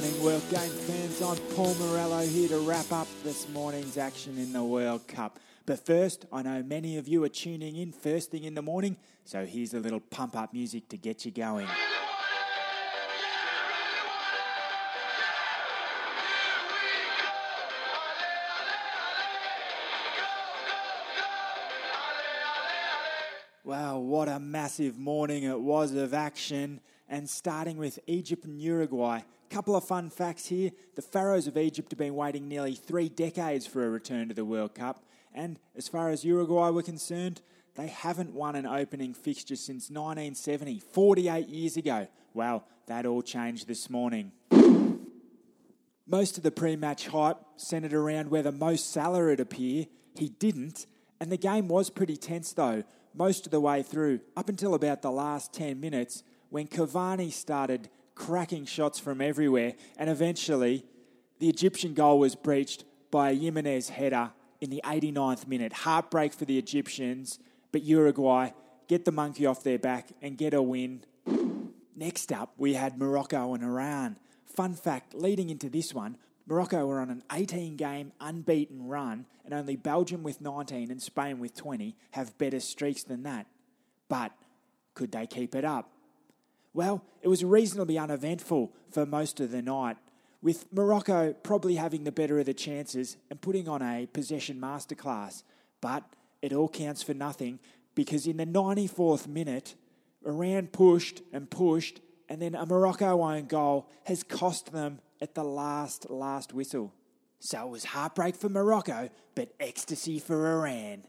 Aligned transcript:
morning, 0.00 0.22
World 0.24 0.42
Game 0.48 0.70
fans. 0.70 1.20
I'm 1.20 1.36
Paul 1.54 1.74
Morello 1.74 2.20
here 2.20 2.48
to 2.48 2.60
wrap 2.60 2.90
up 2.90 3.06
this 3.22 3.46
morning's 3.50 3.98
action 3.98 4.38
in 4.38 4.50
the 4.50 4.64
World 4.64 5.06
Cup. 5.06 5.38
But 5.66 5.84
first, 5.84 6.24
I 6.32 6.40
know 6.40 6.62
many 6.62 6.96
of 6.96 7.06
you 7.06 7.22
are 7.24 7.28
tuning 7.28 7.76
in 7.76 7.92
first 7.92 8.30
thing 8.30 8.44
in 8.44 8.54
the 8.54 8.62
morning, 8.62 8.96
so 9.26 9.44
here's 9.44 9.74
a 9.74 9.78
little 9.78 10.00
pump 10.00 10.36
up 10.36 10.54
music 10.54 10.88
to 10.88 10.96
get 10.96 11.26
you 11.26 11.32
going. 11.32 11.68
Wow, 23.64 23.98
what 23.98 24.30
a 24.30 24.40
massive 24.40 24.98
morning 24.98 25.42
it 25.42 25.60
was 25.60 25.92
of 25.92 26.14
action. 26.14 26.80
And 27.10 27.28
starting 27.28 27.76
with 27.76 27.98
Egypt 28.06 28.46
and 28.46 28.58
Uruguay, 28.62 29.20
couple 29.50 29.74
of 29.74 29.84
fun 29.84 30.08
facts 30.08 30.46
here. 30.46 30.70
The 30.94 31.02
Pharaohs 31.02 31.48
of 31.48 31.58
Egypt 31.58 31.90
have 31.90 31.98
been 31.98 32.14
waiting 32.14 32.48
nearly 32.48 32.74
three 32.74 33.08
decades 33.08 33.66
for 33.66 33.84
a 33.84 33.90
return 33.90 34.28
to 34.28 34.34
the 34.34 34.44
World 34.44 34.76
Cup. 34.76 35.04
And 35.34 35.58
as 35.76 35.88
far 35.88 36.10
as 36.10 36.24
Uruguay 36.24 36.70
were 36.70 36.82
concerned, 36.82 37.42
they 37.74 37.88
haven't 37.88 38.32
won 38.32 38.54
an 38.54 38.64
opening 38.64 39.12
fixture 39.12 39.56
since 39.56 39.90
1970, 39.90 40.78
48 40.78 41.48
years 41.48 41.76
ago. 41.76 42.06
Well, 42.32 42.64
that 42.86 43.06
all 43.06 43.22
changed 43.22 43.66
this 43.66 43.90
morning. 43.90 44.32
Most 46.06 46.36
of 46.36 46.42
the 46.42 46.50
pre 46.50 46.76
match 46.76 47.08
hype 47.08 47.38
centred 47.56 47.92
around 47.92 48.30
whether 48.30 48.52
Mo 48.52 48.76
Salah 48.76 49.24
would 49.24 49.40
appear. 49.40 49.86
He 50.16 50.28
didn't, 50.28 50.86
and 51.20 51.30
the 51.30 51.36
game 51.36 51.68
was 51.68 51.90
pretty 51.90 52.16
tense 52.16 52.52
though, 52.52 52.82
most 53.14 53.46
of 53.46 53.52
the 53.52 53.60
way 53.60 53.82
through, 53.82 54.20
up 54.36 54.48
until 54.48 54.74
about 54.74 55.02
the 55.02 55.10
last 55.10 55.52
10 55.52 55.80
minutes 55.80 56.22
when 56.50 56.66
Cavani 56.66 57.32
started 57.32 57.88
cracking 58.14 58.66
shots 58.66 58.98
from 58.98 59.20
everywhere, 59.20 59.74
and 59.96 60.10
eventually 60.10 60.84
the 61.38 61.48
Egyptian 61.48 61.94
goal 61.94 62.18
was 62.18 62.34
breached 62.34 62.84
by 63.10 63.30
a 63.30 63.36
Giménez 63.36 63.88
header 63.88 64.30
in 64.60 64.70
the 64.70 64.82
89th 64.84 65.48
minute. 65.48 65.72
Heartbreak 65.72 66.32
for 66.32 66.44
the 66.44 66.58
Egyptians, 66.58 67.38
but 67.72 67.82
Uruguay 67.82 68.50
get 68.88 69.04
the 69.04 69.12
monkey 69.12 69.46
off 69.46 69.62
their 69.62 69.78
back 69.78 70.10
and 70.20 70.36
get 70.36 70.52
a 70.52 70.60
win. 70.60 71.04
Next 71.96 72.32
up, 72.32 72.52
we 72.58 72.74
had 72.74 72.98
Morocco 72.98 73.54
and 73.54 73.64
Iran. 73.64 74.16
Fun 74.44 74.74
fact 74.74 75.14
leading 75.14 75.48
into 75.48 75.68
this 75.68 75.94
one, 75.94 76.16
Morocco 76.46 76.84
were 76.84 77.00
on 77.00 77.10
an 77.10 77.22
18 77.30 77.76
game 77.76 78.12
unbeaten 78.20 78.86
run, 78.88 79.26
and 79.44 79.54
only 79.54 79.76
Belgium 79.76 80.22
with 80.22 80.40
19 80.40 80.90
and 80.90 81.00
Spain 81.00 81.38
with 81.38 81.54
20 81.54 81.96
have 82.10 82.36
better 82.38 82.58
streaks 82.58 83.04
than 83.04 83.22
that. 83.22 83.46
But 84.08 84.32
could 84.94 85.12
they 85.12 85.26
keep 85.26 85.54
it 85.54 85.64
up? 85.64 85.92
Well, 86.72 87.04
it 87.22 87.28
was 87.28 87.44
reasonably 87.44 87.98
uneventful 87.98 88.72
for 88.90 89.04
most 89.04 89.40
of 89.40 89.50
the 89.50 89.62
night, 89.62 89.96
with 90.42 90.72
Morocco 90.72 91.32
probably 91.32 91.74
having 91.74 92.04
the 92.04 92.12
better 92.12 92.38
of 92.38 92.46
the 92.46 92.54
chances 92.54 93.16
and 93.28 93.40
putting 93.40 93.68
on 93.68 93.82
a 93.82 94.06
possession 94.06 94.60
masterclass. 94.60 95.42
But 95.80 96.04
it 96.42 96.52
all 96.52 96.68
counts 96.68 97.02
for 97.02 97.14
nothing 97.14 97.58
because 97.94 98.26
in 98.26 98.36
the 98.36 98.46
94th 98.46 99.26
minute, 99.26 99.74
Iran 100.24 100.68
pushed 100.68 101.22
and 101.32 101.50
pushed, 101.50 102.00
and 102.28 102.40
then 102.40 102.54
a 102.54 102.64
Morocco 102.64 103.20
own 103.22 103.46
goal 103.46 103.90
has 104.04 104.22
cost 104.22 104.72
them 104.72 105.00
at 105.20 105.34
the 105.34 105.44
last, 105.44 106.08
last 106.08 106.52
whistle. 106.54 106.94
So 107.40 107.66
it 107.66 107.70
was 107.70 107.84
heartbreak 107.84 108.36
for 108.36 108.48
Morocco, 108.48 109.08
but 109.34 109.52
ecstasy 109.58 110.18
for 110.18 110.46
Iran. 110.46 111.04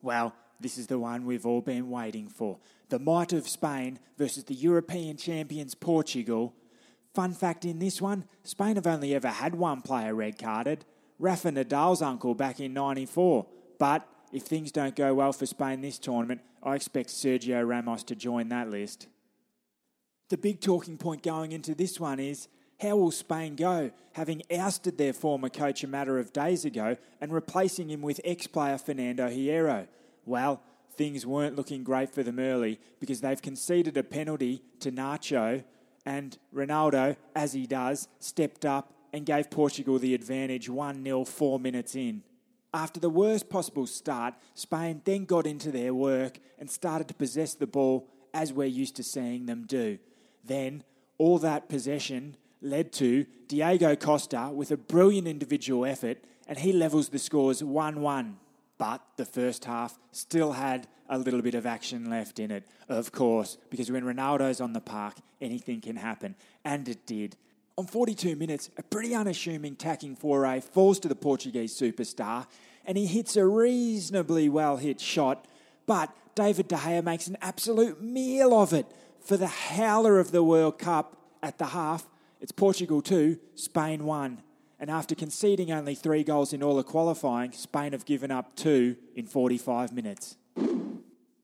Well, 0.00 0.34
this 0.60 0.78
is 0.78 0.86
the 0.86 0.98
one 0.98 1.24
we've 1.24 1.46
all 1.46 1.62
been 1.62 1.90
waiting 1.90 2.28
for. 2.28 2.58
The 2.88 2.98
might 2.98 3.32
of 3.32 3.48
Spain 3.48 3.98
versus 4.18 4.44
the 4.44 4.54
European 4.54 5.16
champions 5.16 5.74
Portugal. 5.74 6.54
Fun 7.14 7.32
fact 7.32 7.64
in 7.64 7.78
this 7.78 8.00
one 8.00 8.24
Spain 8.44 8.76
have 8.76 8.86
only 8.86 9.14
ever 9.14 9.28
had 9.28 9.54
one 9.54 9.80
player 9.80 10.14
red 10.14 10.38
carded, 10.38 10.84
Rafa 11.18 11.50
Nadal's 11.50 12.02
uncle 12.02 12.34
back 12.34 12.60
in 12.60 12.74
94. 12.74 13.46
But 13.78 14.06
if 14.32 14.42
things 14.42 14.70
don't 14.70 14.94
go 14.94 15.14
well 15.14 15.32
for 15.32 15.46
Spain 15.46 15.80
this 15.80 15.98
tournament, 15.98 16.42
I 16.62 16.76
expect 16.76 17.08
Sergio 17.08 17.66
Ramos 17.66 18.04
to 18.04 18.14
join 18.14 18.48
that 18.50 18.70
list. 18.70 19.08
The 20.28 20.38
big 20.38 20.60
talking 20.60 20.96
point 20.96 21.22
going 21.22 21.52
into 21.52 21.74
this 21.74 21.98
one 21.98 22.20
is 22.20 22.48
how 22.80 22.96
will 22.96 23.10
Spain 23.10 23.56
go, 23.56 23.90
having 24.12 24.42
ousted 24.50 24.96
their 24.96 25.12
former 25.12 25.48
coach 25.48 25.82
a 25.84 25.88
matter 25.88 26.18
of 26.18 26.32
days 26.32 26.64
ago 26.64 26.96
and 27.20 27.32
replacing 27.32 27.90
him 27.90 28.00
with 28.00 28.20
ex 28.24 28.46
player 28.46 28.78
Fernando 28.78 29.28
Hierro? 29.28 29.86
Well, 30.30 30.62
things 30.92 31.26
weren't 31.26 31.56
looking 31.56 31.82
great 31.82 32.08
for 32.08 32.22
them 32.22 32.38
early 32.38 32.78
because 33.00 33.20
they've 33.20 33.42
conceded 33.42 33.96
a 33.96 34.04
penalty 34.04 34.62
to 34.78 34.92
Nacho, 34.92 35.64
and 36.06 36.38
Ronaldo, 36.54 37.16
as 37.34 37.52
he 37.52 37.66
does, 37.66 38.06
stepped 38.20 38.64
up 38.64 38.92
and 39.12 39.26
gave 39.26 39.50
Portugal 39.50 39.98
the 39.98 40.14
advantage 40.14 40.68
1 40.68 41.02
0 41.02 41.24
four 41.24 41.58
minutes 41.58 41.96
in. 41.96 42.22
After 42.72 43.00
the 43.00 43.10
worst 43.10 43.50
possible 43.50 43.88
start, 43.88 44.34
Spain 44.54 45.02
then 45.04 45.24
got 45.24 45.48
into 45.48 45.72
their 45.72 45.92
work 45.92 46.38
and 46.60 46.70
started 46.70 47.08
to 47.08 47.14
possess 47.14 47.54
the 47.54 47.66
ball 47.66 48.06
as 48.32 48.52
we're 48.52 48.68
used 48.68 48.94
to 48.96 49.02
seeing 49.02 49.46
them 49.46 49.64
do. 49.66 49.98
Then, 50.44 50.84
all 51.18 51.40
that 51.40 51.68
possession 51.68 52.36
led 52.62 52.92
to 52.92 53.26
Diego 53.48 53.96
Costa 53.96 54.52
with 54.54 54.70
a 54.70 54.76
brilliant 54.76 55.26
individual 55.26 55.84
effort, 55.84 56.22
and 56.46 56.56
he 56.56 56.72
levels 56.72 57.08
the 57.08 57.18
scores 57.18 57.64
1 57.64 58.00
1. 58.00 58.36
But 58.80 59.02
the 59.16 59.26
first 59.26 59.66
half 59.66 59.98
still 60.10 60.52
had 60.52 60.88
a 61.10 61.18
little 61.18 61.42
bit 61.42 61.54
of 61.54 61.66
action 61.66 62.08
left 62.08 62.38
in 62.38 62.50
it, 62.50 62.66
of 62.88 63.12
course, 63.12 63.58
because 63.68 63.92
when 63.92 64.04
Ronaldo's 64.04 64.58
on 64.58 64.72
the 64.72 64.80
park, 64.80 65.16
anything 65.38 65.82
can 65.82 65.96
happen. 65.96 66.34
And 66.64 66.88
it 66.88 67.04
did. 67.04 67.36
On 67.76 67.86
42 67.86 68.36
minutes, 68.36 68.70
a 68.78 68.82
pretty 68.82 69.14
unassuming 69.14 69.76
tacking 69.76 70.16
foray 70.16 70.60
falls 70.60 70.98
to 71.00 71.08
the 71.08 71.14
Portuguese 71.14 71.78
superstar, 71.78 72.46
and 72.86 72.96
he 72.96 73.04
hits 73.04 73.36
a 73.36 73.44
reasonably 73.44 74.48
well 74.48 74.78
hit 74.78 74.98
shot. 74.98 75.44
But 75.84 76.10
David 76.34 76.68
De 76.68 76.76
Gea 76.76 77.04
makes 77.04 77.26
an 77.26 77.36
absolute 77.42 78.00
meal 78.00 78.54
of 78.54 78.72
it 78.72 78.86
for 79.20 79.36
the 79.36 79.46
howler 79.46 80.18
of 80.18 80.32
the 80.32 80.42
World 80.42 80.78
Cup 80.78 81.18
at 81.42 81.58
the 81.58 81.66
half. 81.66 82.08
It's 82.40 82.50
Portugal 82.50 83.02
2, 83.02 83.38
Spain 83.56 84.06
1 84.06 84.42
and 84.80 84.90
after 84.90 85.14
conceding 85.14 85.70
only 85.70 85.94
three 85.94 86.24
goals 86.24 86.54
in 86.54 86.62
all 86.62 86.78
of 86.78 86.86
qualifying, 86.86 87.52
Spain 87.52 87.92
have 87.92 88.06
given 88.06 88.30
up 88.30 88.56
two 88.56 88.96
in 89.14 89.26
45 89.26 89.92
minutes. 89.92 90.36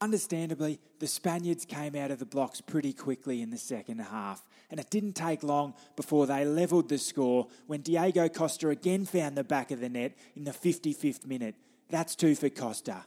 Understandably, 0.00 0.80
the 0.98 1.06
Spaniards 1.06 1.66
came 1.66 1.94
out 1.94 2.10
of 2.10 2.20
the 2.20 2.24
blocks 2.24 2.62
pretty 2.62 2.92
quickly 2.94 3.42
in 3.42 3.50
the 3.50 3.58
second 3.58 3.98
half, 3.98 4.42
and 4.70 4.80
it 4.80 4.88
didn't 4.90 5.12
take 5.12 5.42
long 5.42 5.74
before 5.94 6.26
they 6.26 6.44
levelled 6.44 6.88
the 6.88 6.96
score 6.96 7.48
when 7.66 7.82
Diego 7.82 8.28
Costa 8.28 8.70
again 8.70 9.04
found 9.04 9.36
the 9.36 9.44
back 9.44 9.70
of 9.70 9.80
the 9.80 9.88
net 9.88 10.16
in 10.34 10.44
the 10.44 10.52
55th 10.52 11.26
minute. 11.26 11.56
That's 11.90 12.16
two 12.16 12.34
for 12.34 12.48
Costa. 12.48 13.04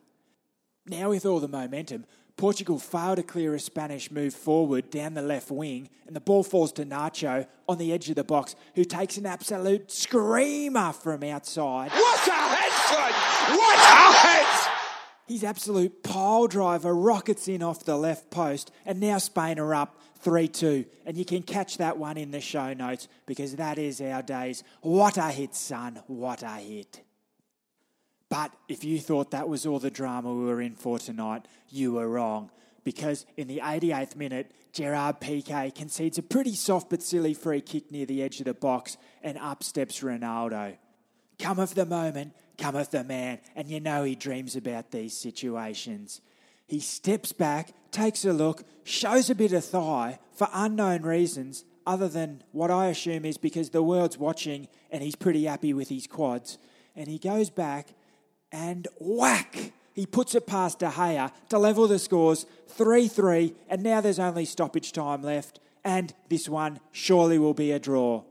Now, 0.85 1.09
with 1.09 1.25
all 1.25 1.39
the 1.39 1.47
momentum, 1.47 2.05
Portugal 2.41 2.79
fail 2.79 3.15
to 3.15 3.21
clear 3.21 3.53
a 3.53 3.59
Spanish 3.59 4.09
move 4.09 4.33
forward 4.33 4.89
down 4.89 5.13
the 5.13 5.21
left 5.21 5.51
wing, 5.51 5.87
and 6.07 6.15
the 6.15 6.19
ball 6.19 6.41
falls 6.41 6.71
to 6.71 6.83
Nacho 6.83 7.45
on 7.69 7.77
the 7.77 7.93
edge 7.93 8.09
of 8.09 8.15
the 8.15 8.23
box, 8.23 8.55
who 8.73 8.83
takes 8.83 9.15
an 9.17 9.27
absolute 9.27 9.91
screamer 9.91 10.91
from 10.91 11.21
outside. 11.21 11.91
What 11.91 12.27
a 12.27 12.31
head, 12.31 12.71
son! 12.89 13.11
What 13.55 13.77
a 13.77 14.17
head! 14.17 14.71
His 15.27 15.43
absolute 15.43 16.01
pile 16.01 16.47
driver 16.47 16.95
rockets 16.95 17.47
in 17.47 17.61
off 17.61 17.83
the 17.83 17.95
left 17.95 18.31
post, 18.31 18.71
and 18.87 18.99
now 18.99 19.19
Spain 19.19 19.59
are 19.59 19.75
up 19.75 20.01
3 20.21 20.47
2. 20.47 20.85
And 21.05 21.15
you 21.17 21.25
can 21.25 21.43
catch 21.43 21.77
that 21.77 21.99
one 21.99 22.17
in 22.17 22.31
the 22.31 22.41
show 22.41 22.73
notes 22.73 23.07
because 23.27 23.55
that 23.57 23.77
is 23.77 24.01
our 24.01 24.23
days. 24.23 24.63
What 24.81 25.17
a 25.17 25.29
hit, 25.29 25.53
son! 25.53 26.01
What 26.07 26.41
a 26.41 26.55
hit. 26.55 27.01
But 28.31 28.53
if 28.69 28.85
you 28.85 28.97
thought 28.97 29.31
that 29.31 29.49
was 29.49 29.65
all 29.65 29.77
the 29.77 29.91
drama 29.91 30.33
we 30.33 30.45
were 30.45 30.61
in 30.61 30.75
for 30.75 30.97
tonight, 30.97 31.45
you 31.69 31.91
were 31.91 32.07
wrong. 32.07 32.49
Because 32.85 33.25
in 33.35 33.49
the 33.49 33.59
88th 33.59 34.15
minute, 34.15 34.51
Gerard 34.71 35.19
Piqué 35.19 35.75
concedes 35.75 36.17
a 36.17 36.23
pretty 36.23 36.55
soft 36.55 36.89
but 36.89 37.03
silly 37.03 37.33
free 37.33 37.59
kick 37.59 37.91
near 37.91 38.05
the 38.05 38.23
edge 38.23 38.39
of 38.39 38.45
the 38.45 38.53
box, 38.53 38.95
and 39.21 39.37
up 39.37 39.63
steps 39.63 39.99
Ronaldo. 39.99 40.77
Cometh 41.39 41.73
the 41.73 41.85
moment, 41.85 42.31
cometh 42.57 42.91
the 42.91 43.03
man, 43.03 43.39
and 43.53 43.67
you 43.67 43.81
know 43.81 44.05
he 44.05 44.15
dreams 44.15 44.55
about 44.55 44.91
these 44.91 45.15
situations. 45.15 46.21
He 46.67 46.79
steps 46.79 47.33
back, 47.33 47.73
takes 47.91 48.23
a 48.23 48.31
look, 48.31 48.63
shows 48.85 49.29
a 49.29 49.35
bit 49.35 49.51
of 49.51 49.65
thigh 49.65 50.19
for 50.31 50.47
unknown 50.53 51.01
reasons, 51.01 51.65
other 51.85 52.07
than 52.07 52.43
what 52.53 52.71
I 52.71 52.87
assume 52.87 53.25
is 53.25 53.37
because 53.37 53.71
the 53.71 53.83
world's 53.83 54.17
watching 54.17 54.69
and 54.89 55.03
he's 55.03 55.17
pretty 55.17 55.43
happy 55.43 55.73
with 55.73 55.89
his 55.89 56.07
quads. 56.07 56.57
And 56.95 57.09
he 57.09 57.17
goes 57.17 57.49
back 57.49 57.93
and 58.51 58.87
whack! 58.99 59.71
He 59.93 60.05
puts 60.05 60.35
it 60.35 60.47
past 60.47 60.79
De 60.79 60.87
Gea 60.87 61.31
to 61.49 61.57
level 61.57 61.87
the 61.87 61.99
scores 61.99 62.45
3 62.69 63.07
3, 63.07 63.53
and 63.69 63.83
now 63.83 64.01
there's 64.01 64.19
only 64.19 64.45
stoppage 64.45 64.91
time 64.91 65.21
left, 65.21 65.59
and 65.83 66.13
this 66.29 66.47
one 66.47 66.79
surely 66.91 67.37
will 67.37 67.53
be 67.53 67.71
a 67.71 67.79
draw. 67.79 68.23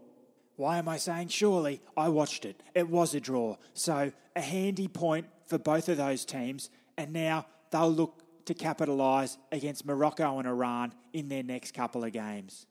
Why 0.56 0.78
am 0.78 0.88
I 0.88 0.96
saying 0.96 1.28
surely? 1.28 1.80
I 1.96 2.08
watched 2.08 2.44
it. 2.44 2.62
It 2.74 2.88
was 2.88 3.14
a 3.14 3.20
draw. 3.20 3.56
So, 3.74 4.12
a 4.36 4.40
handy 4.40 4.88
point 4.88 5.26
for 5.46 5.58
both 5.58 5.88
of 5.88 5.96
those 5.96 6.24
teams, 6.24 6.70
and 6.96 7.12
now 7.12 7.46
they'll 7.70 7.92
look 7.92 8.22
to 8.46 8.54
capitalise 8.54 9.38
against 9.52 9.86
Morocco 9.86 10.38
and 10.38 10.48
Iran 10.48 10.92
in 11.12 11.28
their 11.28 11.42
next 11.42 11.72
couple 11.72 12.04
of 12.04 12.12
games. 12.12 12.66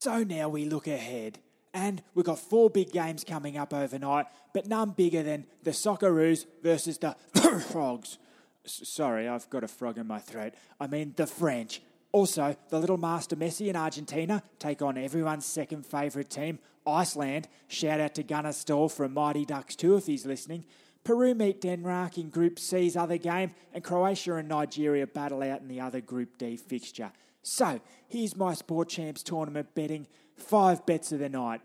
So 0.00 0.24
now 0.24 0.48
we 0.48 0.64
look 0.64 0.88
ahead. 0.88 1.38
And 1.74 2.02
we've 2.14 2.26
got 2.26 2.38
four 2.38 2.68
big 2.68 2.92
games 2.92 3.24
coming 3.24 3.56
up 3.56 3.72
overnight, 3.72 4.26
but 4.52 4.66
none 4.66 4.90
bigger 4.90 5.22
than 5.22 5.46
the 5.62 5.70
Socceroos 5.70 6.46
versus 6.62 6.98
the 6.98 7.16
Frogs. 7.70 8.18
S- 8.64 8.82
sorry, 8.84 9.26
I've 9.26 9.48
got 9.48 9.64
a 9.64 9.68
frog 9.68 9.96
in 9.98 10.06
my 10.06 10.18
throat. 10.18 10.52
I 10.78 10.86
mean 10.86 11.14
the 11.16 11.26
French. 11.26 11.80
Also, 12.12 12.54
the 12.68 12.78
little 12.78 12.98
master 12.98 13.36
Messi 13.36 13.68
in 13.68 13.76
Argentina 13.76 14.42
take 14.58 14.82
on 14.82 14.98
everyone's 14.98 15.46
second 15.46 15.86
favourite 15.86 16.28
team, 16.28 16.58
Iceland. 16.86 17.48
Shout 17.68 18.00
out 18.00 18.14
to 18.16 18.22
Gunnar 18.22 18.52
Stahl 18.52 18.90
from 18.90 19.14
Mighty 19.14 19.46
Ducks 19.46 19.74
2 19.76 19.96
if 19.96 20.06
he's 20.06 20.26
listening. 20.26 20.66
Peru 21.04 21.34
meet 21.34 21.62
Denmark 21.62 22.18
in 22.18 22.28
Group 22.28 22.58
C's 22.58 22.96
other 22.96 23.16
game, 23.16 23.52
and 23.72 23.82
Croatia 23.82 24.34
and 24.34 24.48
Nigeria 24.48 25.06
battle 25.06 25.42
out 25.42 25.62
in 25.62 25.68
the 25.68 25.80
other 25.80 26.00
Group 26.02 26.36
D 26.36 26.56
fixture. 26.56 27.10
So, 27.42 27.80
here's 28.08 28.36
my 28.36 28.54
Sport 28.54 28.88
Champs 28.88 29.22
tournament 29.22 29.74
betting 29.74 30.06
five 30.36 30.86
bets 30.86 31.10
of 31.10 31.18
the 31.18 31.28
night. 31.28 31.60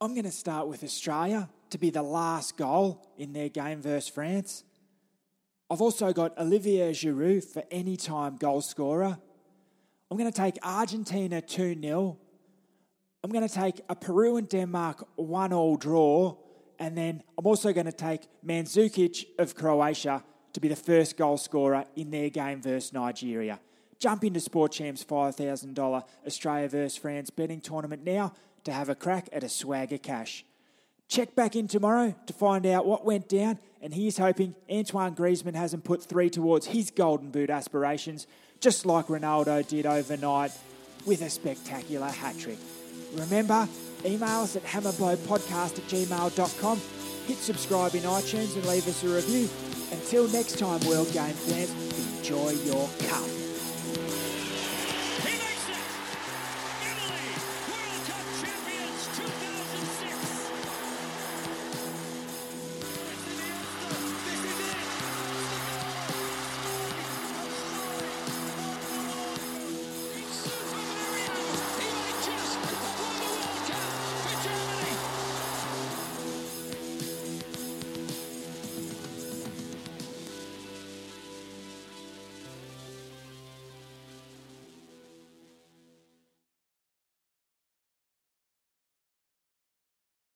I'm 0.00 0.14
going 0.14 0.24
to 0.24 0.32
start 0.32 0.66
with 0.66 0.82
Australia 0.82 1.48
to 1.70 1.78
be 1.78 1.90
the 1.90 2.02
last 2.02 2.56
goal 2.56 3.06
in 3.16 3.32
their 3.32 3.48
game 3.48 3.80
versus 3.80 4.08
France. 4.08 4.64
I've 5.70 5.80
also 5.80 6.12
got 6.12 6.36
Olivier 6.38 6.90
Giroud 6.90 7.44
for 7.44 7.62
any 7.70 7.96
time 7.96 8.36
goal 8.36 8.60
scorer. 8.60 9.16
I'm 10.10 10.18
going 10.18 10.30
to 10.30 10.36
take 10.36 10.58
Argentina 10.62 11.40
2 11.40 11.80
0. 11.80 12.18
I'm 13.22 13.30
going 13.30 13.48
to 13.48 13.54
take 13.54 13.80
a 13.88 13.94
Peru 13.94 14.36
and 14.36 14.48
Denmark 14.48 15.06
1 15.16 15.52
all 15.52 15.76
draw. 15.76 16.36
And 16.78 16.98
then 16.98 17.22
I'm 17.38 17.46
also 17.46 17.72
going 17.72 17.86
to 17.86 17.92
take 17.92 18.22
Mandzukic 18.44 19.24
of 19.38 19.54
Croatia 19.54 20.22
to 20.52 20.60
be 20.60 20.68
the 20.68 20.76
first 20.76 21.16
goal 21.16 21.36
scorer 21.38 21.84
in 21.94 22.10
their 22.10 22.28
game 22.28 22.60
versus 22.60 22.92
Nigeria. 22.92 23.60
Jump 24.04 24.22
into 24.22 24.38
Sport 24.38 24.70
Champs 24.70 25.02
$5,000 25.02 26.02
Australia 26.26 26.68
vs 26.68 26.98
France 26.98 27.30
betting 27.30 27.62
tournament 27.62 28.04
now 28.04 28.34
to 28.64 28.70
have 28.70 28.90
a 28.90 28.94
crack 28.94 29.30
at 29.32 29.42
a 29.42 29.48
swagger 29.48 29.96
cash. 29.96 30.44
Check 31.08 31.34
back 31.34 31.56
in 31.56 31.68
tomorrow 31.68 32.14
to 32.26 32.32
find 32.34 32.66
out 32.66 32.84
what 32.84 33.06
went 33.06 33.30
down, 33.30 33.58
and 33.80 33.94
he's 33.94 34.18
hoping 34.18 34.54
Antoine 34.70 35.14
Griezmann 35.14 35.54
hasn't 35.54 35.84
put 35.84 36.02
three 36.02 36.28
towards 36.28 36.66
his 36.66 36.90
Golden 36.90 37.30
Boot 37.30 37.48
aspirations, 37.48 38.26
just 38.60 38.84
like 38.84 39.06
Ronaldo 39.06 39.66
did 39.66 39.86
overnight 39.86 40.52
with 41.06 41.22
a 41.22 41.30
spectacular 41.30 42.08
hat 42.08 42.38
trick. 42.38 42.58
Remember, 43.14 43.66
email 44.04 44.40
us 44.40 44.54
at 44.54 44.64
hammerblowpodcast 44.64 45.78
at 45.78 45.84
gmail.com, 45.88 46.80
hit 47.26 47.38
subscribe 47.38 47.94
in 47.94 48.02
iTunes 48.02 48.54
and 48.54 48.66
leave 48.66 48.86
us 48.86 49.02
a 49.02 49.08
review. 49.08 49.48
Until 49.92 50.28
next 50.28 50.58
time, 50.58 50.80
World 50.86 51.10
Game 51.14 51.32
fans, 51.32 51.72
enjoy 52.18 52.50
your 52.66 52.86
cup. 53.08 53.43